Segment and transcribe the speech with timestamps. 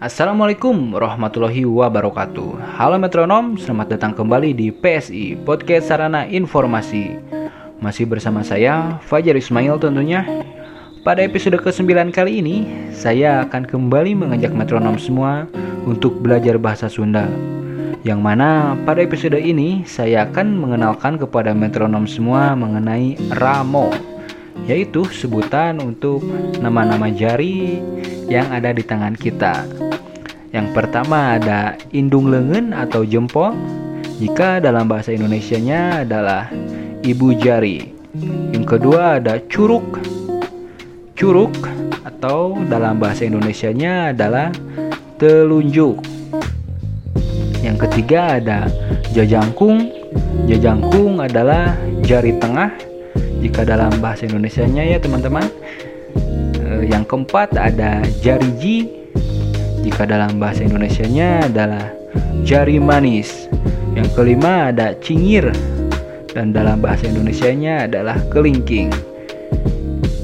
[0.00, 2.80] Assalamualaikum warahmatullahi wabarakatuh.
[2.80, 7.20] Halo metronom, selamat datang kembali di PSI Podcast Sarana Informasi.
[7.84, 10.24] Masih bersama saya, Fajar Ismail tentunya.
[11.04, 12.64] Pada episode ke-9 kali ini,
[12.96, 15.44] saya akan kembali mengajak metronom semua
[15.84, 17.28] untuk belajar bahasa Sunda.
[18.00, 23.92] Yang mana pada episode ini, saya akan mengenalkan kepada metronom semua mengenai Ramo
[24.68, 26.20] yaitu sebutan untuk
[26.60, 27.80] nama-nama jari
[28.30, 29.66] yang ada di tangan kita.
[30.50, 33.54] Yang pertama ada indung lengan atau jempol.
[34.18, 36.50] Jika dalam bahasa Indonesianya adalah
[37.06, 37.94] ibu jari.
[38.50, 40.02] Yang kedua ada curug.
[41.14, 41.54] Curug
[42.02, 44.50] atau dalam bahasa Indonesianya adalah
[45.16, 46.02] telunjuk.
[47.62, 48.66] Yang ketiga ada
[49.14, 49.88] jajangkung.
[50.50, 52.74] Jajangkung adalah jari tengah
[53.38, 55.46] jika dalam bahasa Indonesianya ya teman-teman.
[56.58, 58.99] Eh, Yang keempat ada jari ji.
[59.80, 61.88] Jika dalam bahasa Indonesianya adalah
[62.44, 63.48] jari manis.
[63.96, 65.50] Yang kelima ada cingir
[66.30, 68.92] dan dalam bahasa Indonesianya adalah kelingking.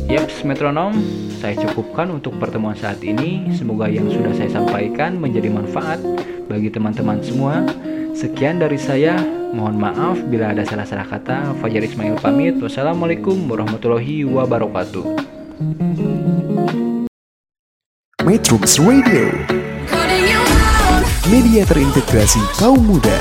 [0.06, 0.94] Yaps, metronom,
[1.42, 3.50] saya cukupkan untuk pertemuan saat ini.
[3.50, 5.98] Semoga yang sudah saya sampaikan menjadi manfaat
[6.46, 7.66] bagi teman-teman semua.
[8.14, 9.18] Sekian dari saya.
[9.56, 11.58] Mohon maaf bila ada salah-salah kata.
[11.58, 12.54] Fajar Ismail pamit.
[12.62, 15.04] Wassalamualaikum warahmatullahi wabarakatuh.
[18.26, 19.30] Metrums Radio.
[21.30, 23.14] Media terintegrasi kaum muda